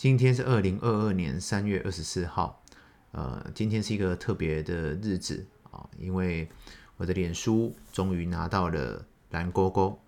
[0.00, 2.64] 今天是二零二二年三月二十四号，
[3.12, 6.48] 呃，今天是一个特别的日子啊，因为
[6.96, 10.00] 我的脸书终于拿到了蓝勾勾。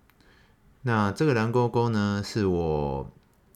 [0.81, 3.07] 那这个蓝勾勾呢，是我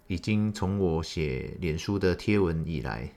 [0.06, 3.12] 已经从我写脸书的贴文以来，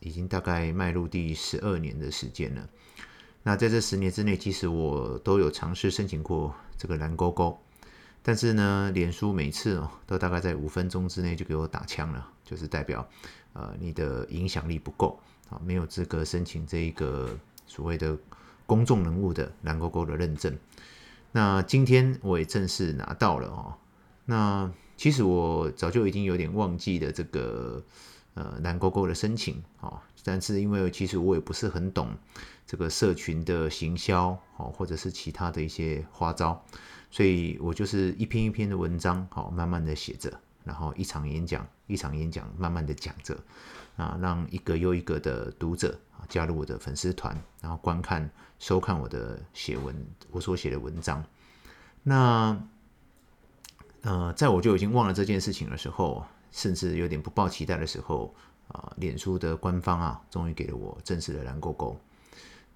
[0.00, 2.68] 已经大概迈入第十二年的时间了。
[3.44, 7.58] 那在这十年之内，其实我都有尝试申请过这个蓝勾勾。
[8.28, 13.08] 但是呢，脸书每次哦，都大概在五分钟之内就给我打枪了，就是代表，
[13.54, 15.18] 呃，你的影响力不够
[15.48, 17.34] 啊，没有资格申请这一个
[17.66, 18.14] 所谓的
[18.66, 20.54] 公众人物的蓝勾勾的认证。
[21.32, 23.72] 那今天我也正式拿到了哦。
[24.26, 27.82] 那其实我早就已经有点忘记了这个
[28.34, 32.10] 呃蓝勾勾的申请啊，但是因为其实我也不是很懂
[32.68, 36.62] 这个社群的行销哦，或者是其他的一些花招。
[37.10, 40.30] 所以我就是一篇一篇的文章，好，慢慢的写着，
[40.62, 43.34] 然后一场演讲一场演讲，慢慢的讲着，
[43.96, 51.24] 啊，让一个又一个的读者啊加入我的粉丝团，然后观看、收看我的写文，我所写的文章。
[52.02, 52.62] 那，
[54.02, 58.34] 呃，在我就已经忘了这件事情的时候，甚至有点不抱期待的时候，
[58.68, 61.98] 啊，脸书的官方啊，终于给了我正式的蓝勾勾。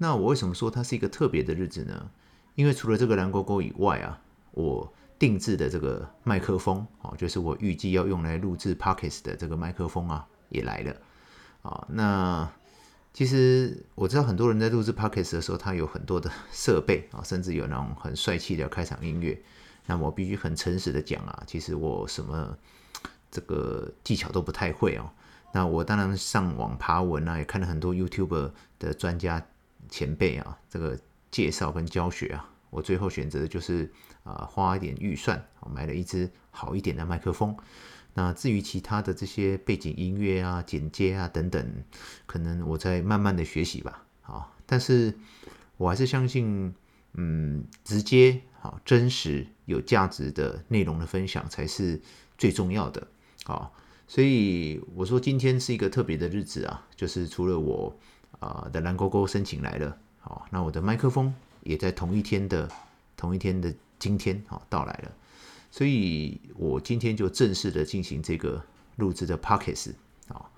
[0.02, 2.10] 那我为什么说它是一个特别的日子呢？
[2.56, 10.96] 因为除了这个蓝勾勾以外啊，我定制的这个麦克风哦，就是我预计要用来录制 podcasts 的这个麦克风啊，也来了
[11.62, 11.86] 啊。
[11.88, 12.50] 那
[13.14, 19.40] 其实我知道很多人在录制 podcasts 的时候，他有很多的设备啊，甚至有那种很帅气的开场音乐。
[19.86, 22.58] 那我必须很诚实的讲啊，其实我什么
[23.30, 25.08] 这个技巧都不太会哦。
[25.52, 29.46] 那我当然上网爬文啊，也看了很多 YouTuber 的专家
[29.92, 30.98] 前辈啊，这个。
[31.32, 33.90] 介绍跟教学啊，我最后选择的就是
[34.22, 35.42] 啊、花一点预算，
[35.74, 37.56] 买了一支好一点的麦克风。
[38.12, 41.84] 那至于其他的这些背景音乐啊、剪接啊等等，
[42.26, 44.04] 可能我在慢慢的学习吧。
[44.20, 45.14] 啊，但是
[45.78, 46.74] 我还是相信，
[47.14, 51.98] 嗯，直接、好真实、有价值的内容的分享才是
[52.36, 53.08] 最重要的。
[53.44, 53.70] 啊，
[54.06, 57.98] 所以我说今天是一个特别的日子啊，就是除了我
[58.42, 59.96] 啊的蓝勾勾申请来了。
[60.20, 61.32] 好，那我的麦克风
[61.62, 62.68] 也在同一天的
[63.16, 65.12] 同一天的今天好到来了，
[65.70, 68.62] 所以我今天就正式的进行这个
[68.96, 69.92] 录制的 pockets
[70.28, 70.50] 啊。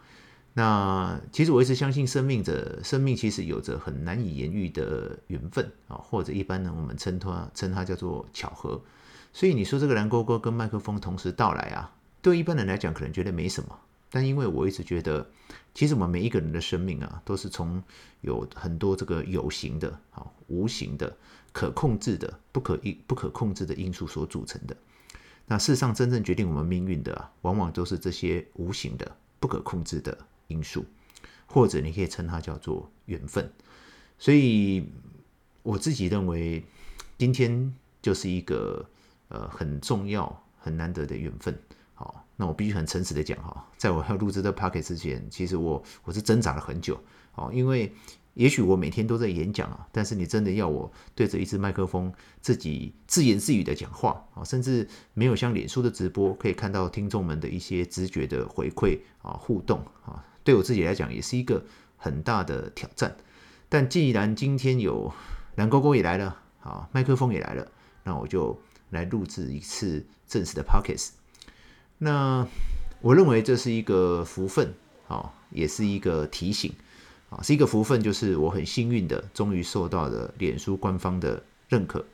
[0.56, 8.80] 那其实我一直相信生命的生命其实有着很难以言喻的缘分啊，或者一般呢我们称它称它叫做巧合。
[9.32, 11.92] 所以你说这个蓝勾勾跟麦克风同时到来啊，
[12.22, 13.78] 对一般人来讲可能觉得没什么。
[14.14, 15.28] 但因为我一直觉得，
[15.74, 17.82] 其实我们每一个人的生命啊，都是从
[18.20, 21.16] 有很多这个有形的、啊无形的、
[21.52, 24.76] 可控制的、不可因不可控制的因素所组成的。
[25.46, 30.84] 那事实上，真正决定我们命运的啊，往往都是这些无形的、不可控制的因素，
[31.46, 33.50] 或者你可以称它叫做缘分。
[34.16, 34.88] 所以
[35.64, 36.64] 我自己认为，
[37.18, 38.88] 今天就是一个
[39.26, 41.58] 呃很重要、很难得的缘分。
[42.36, 47.00] 那我必须很诚实的讲哈，在我要录制这 Podcast 之前，其实我我是挣扎了很久，
[47.34, 47.92] 哦，因为
[48.34, 61.64] 也许我每天都在演讲啊，但是你真的要我对着一支麦克风自己自言自语的讲话啊，甚至没有像脸书的直播可以看到听众们的一些直觉的回馈啊互动啊，对我自己来讲也是一个
[61.96, 63.16] 很大的挑战。
[63.68, 65.12] 但既然今天有
[65.54, 67.70] 蓝勾勾也来了，啊，麦克风也来了，
[68.02, 71.10] 那我就来录制一次正式的 Podcast。
[71.98, 72.46] 那
[73.00, 74.74] 我认为这是一个福分
[75.08, 76.72] 啊，也是一个提醒
[77.30, 82.04] 啊，是一个福分，就是我很幸运的，终于受到了脸书官方的认可。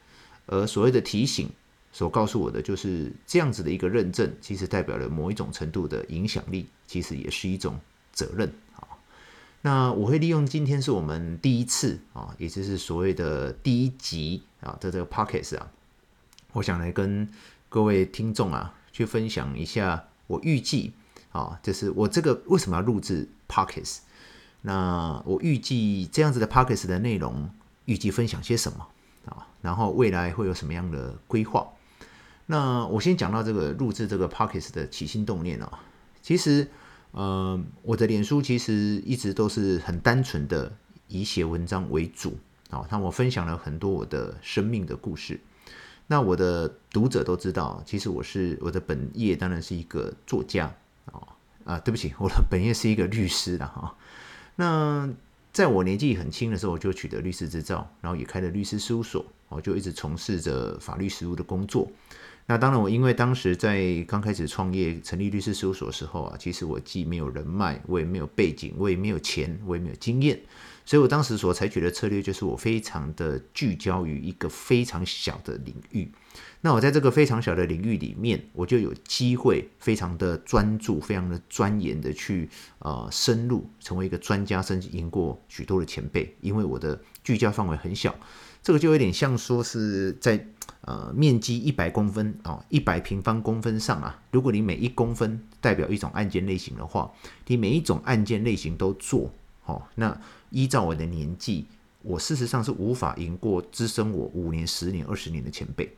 [0.47, 1.49] 而所谓的提醒，
[1.93, 7.81] 所告诉我的就是这样子的一个认证，其实代表了某一种程度的影响力，其实也是一种
[8.13, 8.87] 责任啊。
[9.63, 15.71] 那我会利用今天是我们第一次啊，也就是所谓的第一集啊的这个 Podcast 啊，
[16.53, 17.29] 我想来跟
[17.69, 18.75] 各位听众啊。
[19.01, 20.93] 去分享一下我预计
[21.33, 24.01] 啊，就是我这个为什么要录制 Podcast？
[24.61, 27.49] 那我预计这样子的 Podcast 的内容，
[27.87, 28.87] 预计分享些什么
[29.25, 29.47] 啊？
[29.63, 31.67] 然后未来会有什么样的规划？
[32.45, 35.81] 那我先讲到这个录制这个 Podcast 的起心动念啊。
[36.21, 36.69] 其实，
[37.13, 40.71] 呃，我的脸书其实一直都是很单纯的
[41.09, 42.37] 以写文章为主
[42.69, 42.87] 啊。
[42.91, 45.41] 那我分享了很多我的生命的故事。
[46.11, 50.75] 那我的读者都知道，其实我是我的本业当然是一个作家
[51.05, 51.23] 啊
[51.65, 53.95] 啊，对不起，我的本业是一个律师的哈。
[54.57, 55.09] 那
[55.53, 61.89] 在我年纪很轻的时候，我就取得律师执照，然后也开了律师事务所，我就一直从事着法律实务的工作。
[62.47, 70.41] 那当然，我因为当时在刚开始创业成立律师事务所的时候啊，其实我既没有人脉，我也没有背景，我也没有钱，我也没有经验，
[70.91, 76.11] 所以我当时所采取的策略就是我非常的聚焦于一个非常小的领域。
[76.63, 82.51] 那我在这个非常小的领域里面，我就有机会非常的专注、非常的钻研的去
[82.81, 88.13] 呃深入，成为一个专家，甚至赢过许多的前辈，因为我的聚焦范围很小。
[88.61, 90.45] 这个就有点像说是在
[90.81, 97.13] 呃面积一百公分啊，一百平方公分上啊，如果你每一公分代表一种案件类型的话，
[97.47, 99.33] 你每一种案件类型都做，
[99.71, 100.21] 哦，那
[100.51, 101.67] 依照我的年纪，
[102.03, 105.89] 我事实上是无法赢过资深我五年、十年、二十年的前辈。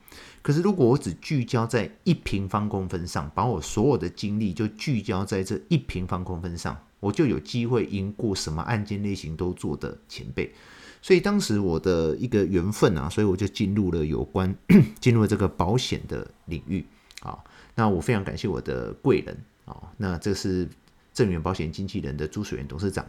[0.43, 10.53] 可是如果我只聚焦在一平方公分上，把我所有的精力就聚焦在这一平方公分上，我就有机会赢过什么案件类型都做的前辈。
[11.01, 14.55] 所以当时我的一个缘分啊，所以我就进入了有关
[15.01, 16.85] 进入了这个保险的领域
[17.21, 17.39] 啊。
[17.75, 20.69] 那我非常感谢我的贵人啊，那这是
[21.15, 23.07] 正源保险经纪人的朱水源董事长。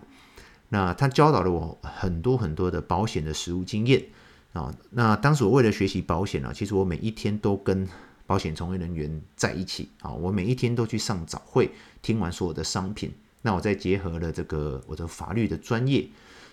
[0.70, 4.06] 那他教导了我很多很多的保险的实务经验
[4.54, 4.74] 啊。
[4.92, 7.88] 那当时我为了学习保险呢，其实我每一天都跟
[8.26, 11.72] 保险从业人员在一起啊，我每一天都去上早会，
[12.02, 13.14] 听完所有的商品。
[13.42, 16.08] 那我再结合了这个我的法律的专业。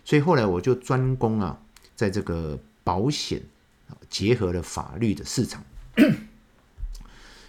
[0.05, 1.61] 所以后来我就专攻啊，
[1.95, 3.43] 在这个保险
[4.09, 5.63] 结合了法律的市场。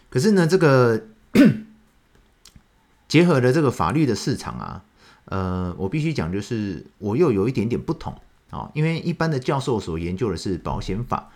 [0.09, 1.07] 可是呢，这个
[3.07, 4.83] 结合了这个法律的市场啊，
[5.31, 8.13] 呃，我必须讲，就是我又有一点点不同
[8.50, 11.31] 啊，因为一般的教授所研究的是保险法，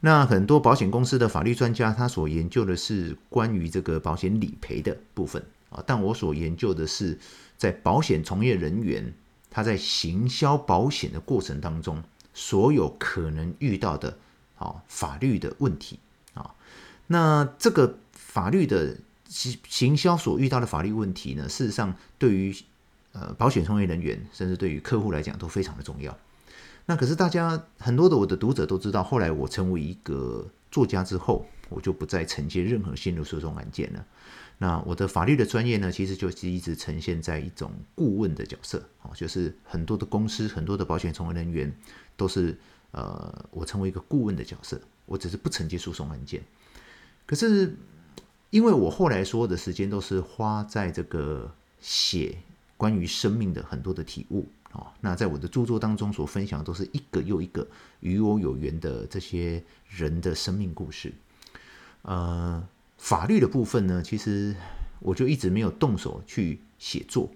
[0.00, 7.18] 那很多保险公司的法律专家他所研究的是关于这个保险理赔的部分啊，但我所研究的是
[7.58, 9.12] 在保险从业人员。
[9.48, 12.02] 他在行销保险的过程当中，
[12.34, 14.18] 所有可能遇到的
[14.58, 15.98] 啊法律的问题
[16.34, 16.52] 啊，
[17.06, 18.98] 那这个法律的
[19.28, 22.54] 行行销所遇到的法律问题呢，事实上对于
[23.18, 26.16] 呃保险从业人员，甚至对于客户来讲都非常的重要。
[26.84, 34.06] 那可是大家很多的我的读者都知道，后来我成为一个作家之后，我就不再承接任何心理诉讼案件了。
[34.58, 41.74] 那我的法律的专业呢，其实就是一直呈现在一种顾问的角色，哦，就是很多的公司、很多的保险从业人员
[42.16, 42.56] 都是
[42.92, 46.42] 呃，我成为一个顾问的角色，我只是不承接诉讼案件。
[47.26, 47.76] 可是，
[48.50, 52.38] 因为我后来说的时间都是花在这个写
[52.76, 57.66] 关于生命的很多的体悟啊，那在我的著作当中所分享的都是一个又一个
[58.00, 61.12] 与我有缘的这些人的生命故事，
[62.02, 62.66] 呃。
[62.98, 64.56] 法律的部分呢，其实
[65.00, 67.30] 我就一直没有动手去写作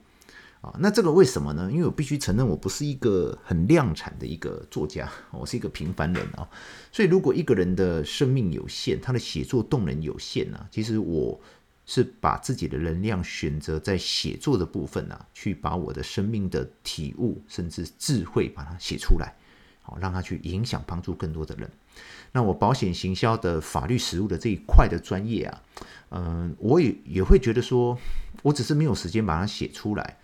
[0.62, 0.75] 啊。
[0.81, 1.70] 那这个为什么呢？
[1.70, 6.48] 因为我必须承认，我不是一个很量产的一个作家， 我是一个平凡人啊。
[6.90, 11.38] 所以，如果一个人的生命有限，他的写作动能有限呢，其实我
[11.92, 19.34] 是把自己的能量选择在写作的部分呢，去把我的生命的体悟甚至智慧把它写出来，
[19.82, 21.69] 好让它去影响帮助更多的人。
[22.31, 25.62] 那我保险行销的法律实务的这一块的专业啊，
[26.10, 27.98] 嗯，我也也会觉得说，
[28.44, 30.19] 我只是没有时间把它写出来。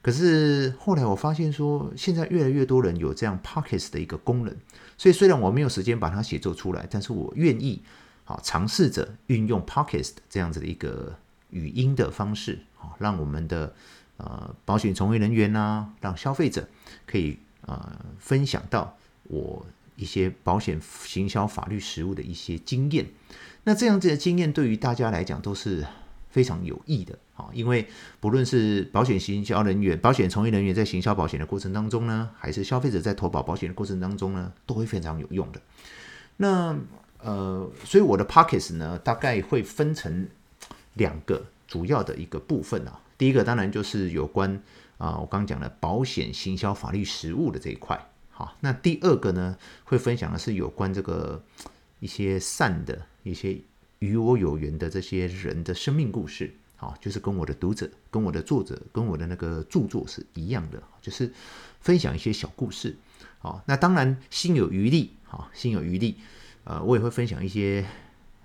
[0.00, 4.56] 可是后来我发现说，现在越来越多人有这样 Podcast 的一个功能，
[4.96, 7.82] 所以虽然我没有时间把它写作出来，但是我愿意
[8.30, 11.16] 好尝试着运用 Podcast 这样子的一个
[11.50, 13.74] 语音的方式，好让我们的
[14.18, 16.68] 呃保险从业人员啊，让消费者
[17.06, 19.66] 可以呃分享到我。
[19.96, 23.04] 一些保险行销法律实务的一些经验，
[23.64, 25.86] 那这样子的经验对于大家来讲都是
[26.30, 27.86] 非常有益的啊，因为
[28.18, 35.60] 不论是保险行销人员、保险从业人员在行销保险的过程当中呢，还是消费者在投保保险的过程当中呢，都会非常有用的。
[36.38, 36.74] 那
[37.22, 40.28] 呃，所以我的 Podcast 呢，大概会分成
[40.94, 43.00] 两个主要的一个部分啊。
[43.18, 44.62] 第一个当然就是有关
[44.98, 48.10] 啊，我刚讲的保险行销法律实务的这一块。
[48.30, 51.42] 好，那第二个呢，会分享的是有关这个
[51.98, 53.60] 一些善的一些
[53.98, 56.54] 与我有缘的这些人的生命故事。
[56.76, 61.30] 好，就是跟我的读者、跟我的作者、跟我的那个著作是一样的，就是
[61.80, 62.96] 分享一些小故事。
[63.38, 66.16] 好，那当然心有余力，好，心有余力，
[66.64, 67.84] 呃，我也会分享一些。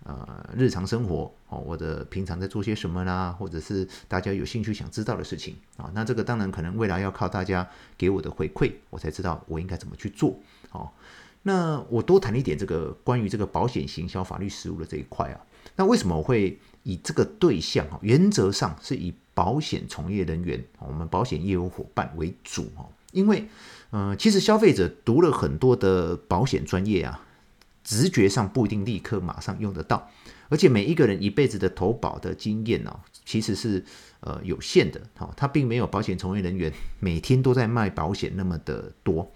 [0.08, 7.68] 呃，日常生活哦，我的平常在做些什么啦，或者是大家有兴趣想知道的事情啊，那这个当然可能未来要靠大家
[7.98, 10.36] 给我的回馈，我才知道我应该怎么去做。
[10.74, 10.92] 哦，
[11.42, 15.42] 那我多谈一点这个关于这个保险行销法律实务的这一块啊。
[15.76, 23.48] 那为什么我会以这个对象啊，原则上是以保险从业人员，我们保险业务伙伴为主哦，因为
[23.90, 27.25] 呃，其实消费者读了很多的保险专业啊。
[27.86, 30.10] 直觉上不一定立刻马上用得到，
[30.50, 33.86] 而且每一个人一辈子的投保的经验呢、其实是
[34.20, 39.32] 呃有限的，哈、他并没有保险从业人员每天都在卖保险那么的多。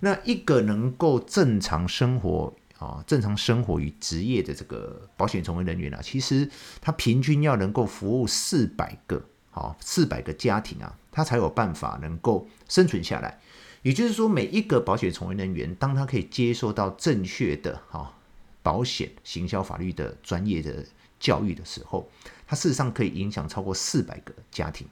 [0.00, 13.38] 那一个能够正常生活啊、正常生活与职业的这个保险从业人员啊，其实他平均要能够服务四百个，好，四百个家庭啊，他才有办法能够生存下来。
[13.82, 18.14] 也就是说，每一个保险从业人员，当他可以接受到正确的哈
[18.62, 20.86] 保险行销法律的专业的
[21.18, 22.08] 教育的时候，
[22.46, 24.86] 他事实上可以影响超过四百个家庭。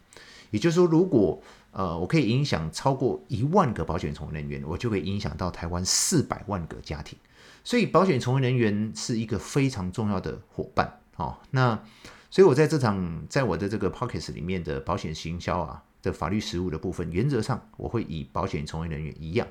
[0.50, 7.16] 也就是说，如果呃我可以影响超过一万个保险从业人员，我就可以影响到台湾四百万个家庭。
[7.62, 10.98] 所以，保险从业人员是一个非常重要的伙伴。
[11.14, 11.80] 哦，那
[12.28, 15.84] 所以我在这场在我的这个 p o c k e t 里面的保险行销啊。
[16.02, 19.46] 的法律实务的部分，原则上我会以保险从业人员一样。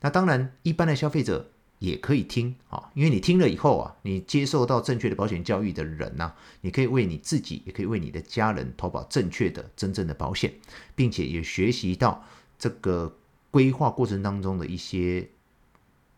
[0.00, 10.52] 那当然，一般的消费者也可以听啊，因为你听了以后啊，你接受到正确的保险教育的人呐，你可以为你自己，也可以为你的家人投保正确的、真正的保险，
[10.94, 12.24] 并且也学习到
[12.58, 13.16] 这个
[13.50, 15.28] 规划过程当中的一些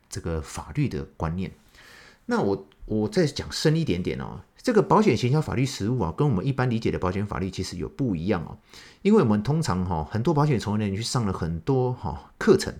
[0.09, 1.51] 这个法律的观念。
[2.27, 4.41] 那我我再讲深一点点哦。
[4.65, 8.57] 这个保险行销法律实务啊，跟我们一般理解的保险法律其实有不一样哦。
[9.03, 12.73] 因为我们通常哈，很多保险从业人员去上了很多哈课程，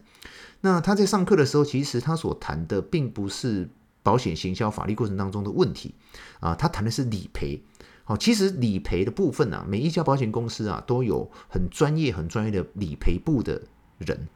[0.63, 3.69] 那他在上课的时候，其实他所谈的并不是
[4.03, 5.95] 保险行销法律过程当中的问题
[6.41, 7.63] 啊，他谈的是理赔。
[8.05, 13.61] 好，其实理赔的部分啊，每一家保险公司啊，都有很专业、很专业的理赔部的
[13.99, 14.27] 人。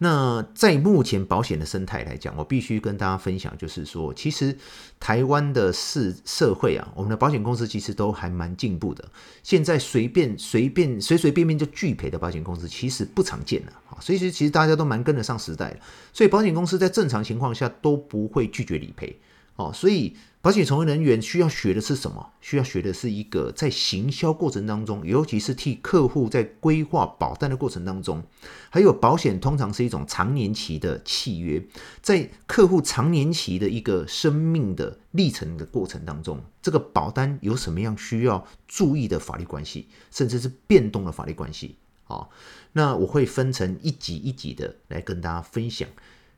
[0.00, 4.56] 那在目前保险的生态来讲，我必须跟大家分享，就是说，其实
[5.00, 9.04] 台湾的市社会啊，我们的保险公司其实都还蛮进步的。
[9.42, 13.98] 现在随便随便随随便便就拒赔的保险公司，其实不常见了啊。
[14.00, 15.80] 所以其实大家都蛮跟得上时代的，
[16.12, 19.18] 所以保险公司在正常情况下都不会拒绝理赔
[19.58, 19.70] 哦。
[19.72, 20.16] 所以。
[20.40, 22.30] 保险从业人员需要学的是什么？
[22.40, 28.22] 需要学的是一个在行销过程当中，尤其是替客户在规划保单的过程当中，
[28.70, 31.66] 还有保险通常是一种长年期的契约，
[32.00, 42.28] 在客户长年期的一个生命的历程的过程当中，这个保单有什么样需要注意的法律关系，甚至是变动的法律关系啊？
[42.72, 45.88] 那我会分成一集一集的来跟大家分享。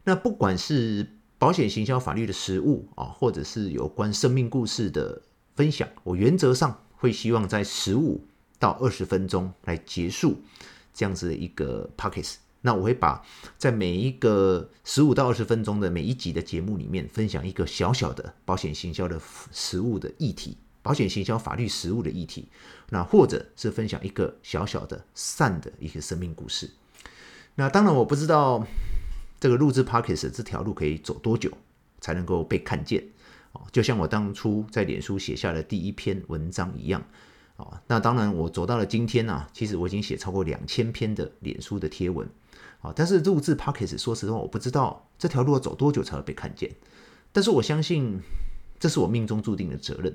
[0.04, 1.06] 那不管是
[1.40, 5.22] 保险行销法律的实务啊，或者是有关生命故事的
[5.56, 8.22] 分享，我原则上会希望在十五
[8.58, 10.36] 到二十分钟来结束
[10.92, 12.34] 这样子的一个 podcast。
[12.60, 13.24] 那我会把
[13.56, 19.18] 在每一个十五到二十分钟的每一集的节目里面，分享一个小小的保险行销的
[19.50, 22.48] 实务的议题，保险行销法律实务的议题。
[22.90, 26.68] 那或者是分享一个小小的善的一个生命故事。
[27.54, 28.66] 那当然我不知道。
[29.40, 31.50] 这个录制 Podcast 这条路可以走多久
[32.00, 33.02] 才能够被看见？
[33.52, 37.02] 哦，就像我当初在脸书写下的第一篇文章一样。
[37.56, 42.28] 哦，那当然我走到了今天呢，其实我已经写超过两千篇的脸书的贴文。
[42.80, 46.70] 啊，但是录制 Podcast 说实话，我不知道这条路要走多久才会被看见。
[47.32, 48.20] 但是我相信
[48.78, 50.14] 这是我命中注定的责任。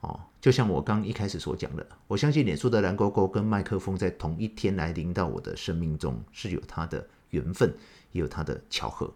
[0.00, 7.74] 哦，就像我刚一开始所讲的，我相信脸书的蓝勾勾跟麦克风在同一天来临到我的生命中是有它的缘分。
[8.12, 9.08] 也有它的巧合。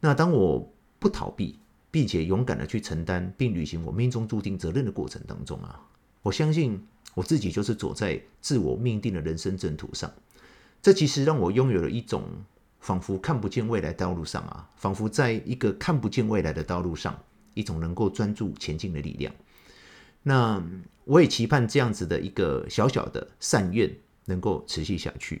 [0.00, 1.58] 那当我不逃避，
[1.90, 5.80] 并且勇敢的去承担并履行我命中注定责任的过程当中啊，
[6.20, 10.12] 我相信我自己就是走在自我命定的人生正途上。
[10.82, 12.22] 这其实让我拥有了一种
[12.80, 17.18] 仿佛看不见未来道路上啊，仿佛在一个看不见未来的道路上，
[17.54, 19.34] 一种能够专注前进的力量。
[20.22, 20.62] 那
[21.04, 23.90] 我也期盼这样子的一个小小的善愿
[24.26, 25.40] 能够持续下去，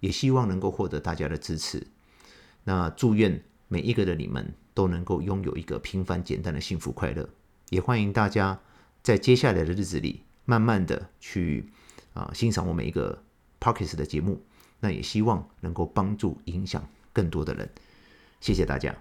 [0.00, 1.86] 也希望能够获得大家的支持。
[2.64, 7.28] 那祝愿每一个的你们都能够拥有一个平凡简单的幸福快乐，
[7.70, 8.60] 也欢迎大家
[9.02, 11.70] 在接下来的日子里，慢慢的去
[12.12, 13.22] 啊、欣赏我们一个
[13.60, 14.42] pocket 的节目，
[14.80, 17.70] 那也希望能够帮助影响更多的人，
[18.40, 18.94] 谢谢大家。